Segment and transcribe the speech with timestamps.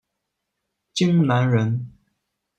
[0.93, 1.91] 荆南人。